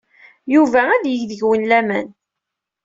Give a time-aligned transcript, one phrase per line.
[0.53, 2.07] Yuba ad yeg deg-wen laman.